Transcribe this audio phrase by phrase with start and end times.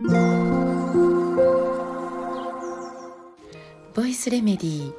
[0.00, 0.06] ボ
[4.06, 4.92] イスレメディー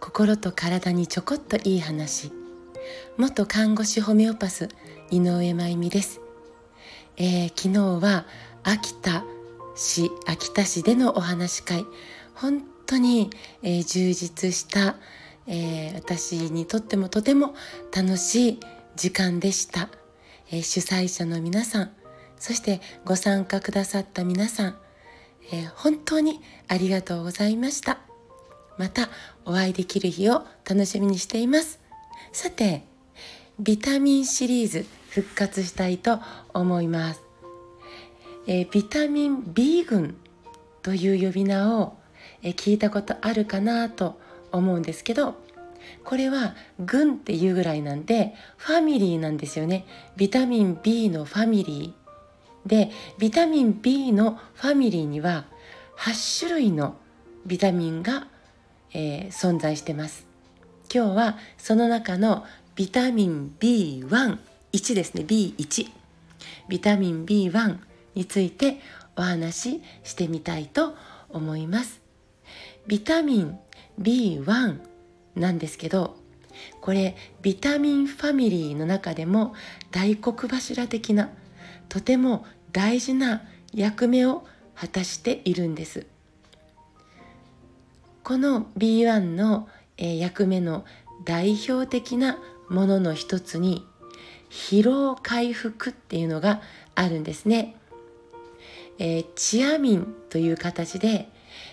[0.00, 2.32] 心と体にちょこっといい話。
[3.16, 4.68] 元看護師ホメオパス
[5.12, 6.20] 井上真由美です、
[7.16, 8.26] えー、昨日は
[8.64, 9.22] 秋田
[9.76, 11.84] 市秋田市でのお話会。
[12.34, 13.30] 本当に、
[13.62, 14.96] えー、充実した、
[15.46, 17.54] えー、私にとってもとても
[17.94, 18.58] 楽しい
[18.96, 19.90] 時間でした、
[20.50, 21.92] え主催者の皆さん
[22.40, 24.78] そしてご参加くださった皆さん、
[25.52, 27.98] え本当にありがとうございました。
[28.78, 29.10] また
[29.44, 31.80] お会いできる日を楽しみにしています。
[32.32, 32.84] さて
[33.58, 36.20] ビタミンシリーズ復活したいと
[36.54, 37.22] 思います、
[38.46, 40.16] えー、ビタミン B 群
[40.82, 41.98] という呼び名を、
[42.42, 44.18] えー、聞いたことあるかなと
[44.52, 45.34] 思うんですけど
[46.04, 49.86] これは群っていうぐらいなんでファミリーなんですよね。
[50.16, 51.99] ビタミン B のファミリー。
[52.66, 55.44] でビタミン B のファミリーには
[55.98, 56.96] 8種類の
[57.46, 58.26] ビタミンが
[58.92, 60.26] えー、存在してます。
[60.92, 62.44] 今日はその中の
[62.74, 64.38] ビタミン B1
[64.72, 65.24] 1ですね。
[65.26, 65.90] B1
[66.68, 67.78] ビタミン B1
[68.14, 68.80] について
[69.16, 70.94] お話ししてみたいと
[71.28, 72.00] 思います。
[72.86, 73.58] ビタミン
[74.00, 74.80] B1
[75.36, 76.16] なんですけど
[76.80, 79.54] これビタミンファミリーの中でも
[79.92, 81.30] 大黒柱的な
[81.90, 83.42] とても大事な
[83.74, 86.06] 役目を果たしているんです
[88.22, 90.84] この B1 の、役目の
[91.24, 93.84] 代表的なものの一つに
[94.50, 96.62] 疲労回復っていうのが
[96.94, 97.76] あるんですね。
[98.98, 101.28] えー、チアミンという形で、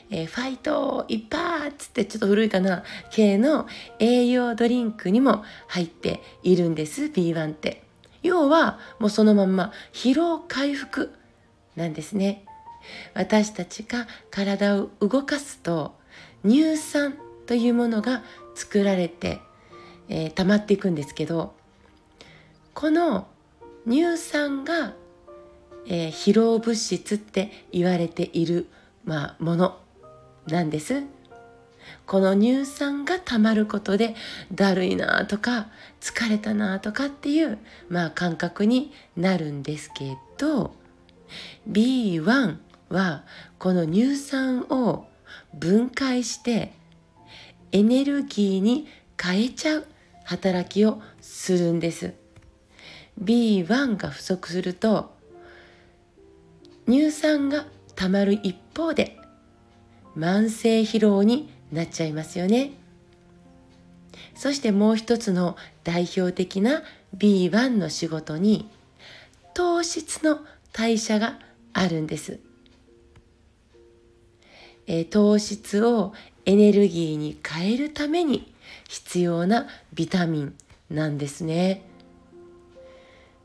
[0.10, 2.84] えー、ファイトいっぱいっつってちょっと古いかな？
[3.12, 3.68] 系の
[4.00, 7.87] 栄養ドリンクにも入っているんです B1 って。
[8.28, 11.14] 要はもうそのまんま疲労回復
[11.76, 12.46] なんですね。
[13.14, 15.96] 私たちが体を動かすと
[16.46, 18.24] 乳酸というものが
[18.56, 19.40] 作られて、
[20.10, 21.54] えー、溜まっていくんですけど
[22.74, 23.28] この
[23.88, 24.94] 乳酸が、
[25.86, 28.68] えー、疲労物質って言われている、
[29.04, 29.78] まあ、もの
[30.48, 31.04] なんです。
[32.06, 34.16] この乳酸がたまることで
[34.54, 35.68] だるいなとか
[36.00, 37.58] 疲れたなとかっていう、
[37.90, 40.74] まあ、感覚になるんですけど
[41.70, 42.58] B1
[42.90, 43.24] は
[43.60, 45.08] この乳酸を
[45.54, 46.74] 分解して
[47.72, 48.88] エネルギーに
[49.22, 49.88] 変えちゃう
[50.24, 52.14] 働きをするんです。
[53.22, 55.16] B1 が不足すると
[56.88, 57.66] 乳酸が
[57.96, 59.18] たまる一方で
[60.16, 62.72] 慢性疲労になっちゃいますよね
[64.36, 66.84] そしてもう一つの代表的な
[67.16, 68.70] B1 の仕事に
[69.54, 70.40] 糖質の
[70.74, 71.40] 代謝が
[71.74, 72.40] あるんです
[74.88, 76.14] え、糖質を
[76.46, 78.54] エネルギーに変えるために
[78.88, 80.56] 必要なビタミン
[80.90, 81.84] なんですね。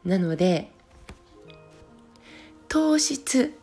[0.04, 0.70] なので
[2.68, 3.56] 糖質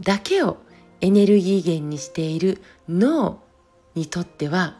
[0.00, 0.58] だけを
[1.00, 3.41] エネルギー源にしている脳
[3.94, 4.76] にとっては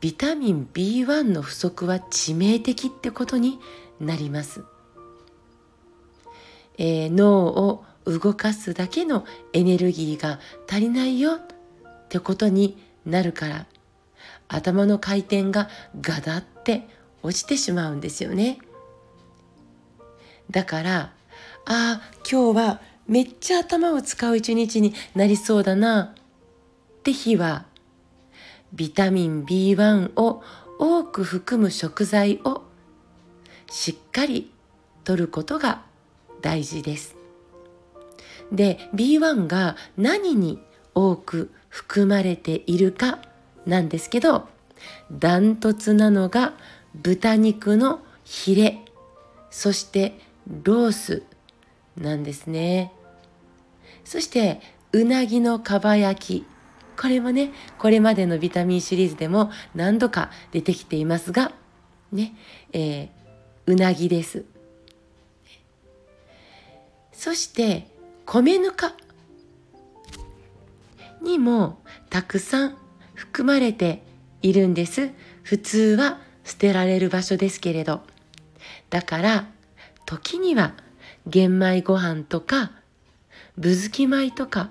[0.00, 3.58] ビタミン B1 の不足は致命的ってことに
[4.00, 4.64] なります。
[6.76, 11.40] えー、脳を動かすだけのエネルギーが足りないよっ
[12.08, 13.66] てことになるから
[14.48, 15.68] 頭の回転が
[16.00, 16.86] ガダって
[17.22, 18.58] 落ちてしまうんですよね。
[20.50, 21.12] だから
[21.64, 22.00] ああ
[22.30, 26.14] 今日はめっちゃ頭を使う一日になりそうだな
[26.98, 27.64] って日は
[28.74, 30.42] ビタミン B1 を
[30.78, 32.62] 多く含む食材を
[33.70, 34.50] しっかり
[35.04, 35.82] とることが
[36.42, 37.16] 大事です。
[38.52, 40.60] で B1 が何に
[40.94, 43.18] 多く含まれているか
[43.66, 44.48] なんですけど
[45.10, 46.52] ダントツなのが
[46.94, 48.80] 豚肉のヒレ
[49.50, 50.18] そして
[50.64, 51.22] ロース
[51.96, 52.92] なんですね
[54.04, 54.60] そして
[54.92, 56.53] うなぎのかば焼き
[56.96, 61.52] これもねこれまでのビタミンシリーズでも何度か出てきていますが
[62.12, 62.34] ね
[62.72, 63.08] えー、
[63.66, 64.44] うなぎです
[67.12, 67.86] そして
[68.26, 68.94] 米ぬか
[71.22, 71.78] にも
[72.10, 72.76] たくさん
[73.14, 74.02] 含まれて
[74.42, 75.10] いるんです。
[75.42, 78.02] 普通は捨てられる場所ですけれど。
[78.90, 79.46] だから
[80.06, 80.74] 時には
[81.26, 82.70] 玄米ご飯とか
[83.56, 84.70] ぶずき米とか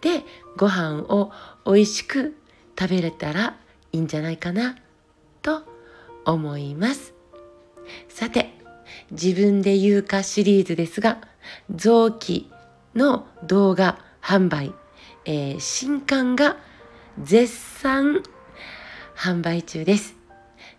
[0.00, 0.24] で
[0.56, 1.32] ご飯を
[1.64, 2.36] 美味しく
[2.78, 3.56] 食べれたら
[3.92, 4.76] いいんじゃないかな
[5.42, 5.62] と
[6.24, 7.14] 思います。
[8.08, 8.52] さて、
[9.10, 11.20] 自分で言うかシリーズですが、
[11.74, 12.50] 臓器
[12.94, 14.72] の動画販売、
[15.24, 16.56] えー、新刊が
[17.22, 18.22] 絶賛
[19.16, 20.16] 販売中です。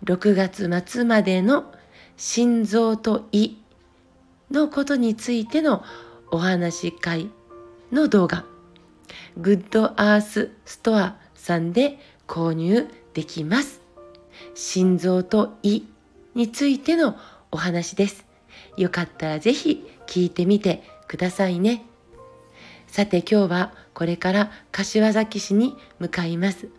[0.03, 1.73] 6月末までの
[2.17, 3.57] 心臓と胃
[4.51, 5.83] のことについての
[6.31, 7.29] お話し会
[7.91, 8.45] の動画、
[9.38, 13.81] グッドアースストアさんで購入できます。
[14.54, 15.83] 心臓と胃
[16.36, 17.15] についての
[17.51, 18.25] お話です。
[18.77, 21.83] よかったらぜひ聞いてみてくださいね。
[22.88, 26.69] さて今日はこれから柏崎市に向かいます。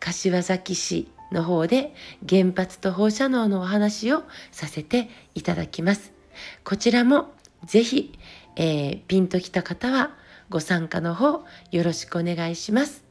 [0.00, 1.94] 柏崎市の方で
[2.28, 4.22] 原発と放射能のお話を
[4.52, 6.12] させていただきます。
[6.64, 7.32] こちらも
[7.64, 8.18] ぜひ、
[8.56, 10.14] えー、ピンときた方は
[10.50, 13.04] ご参加の方よろしくお願いします。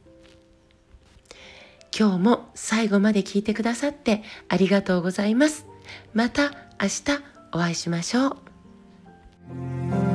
[1.98, 5.66] 今日も最後まで聞いてくださってありがとうございます。
[6.12, 6.50] また
[6.80, 7.04] 明日
[7.52, 8.28] お会いしましょ
[10.02, 10.05] う。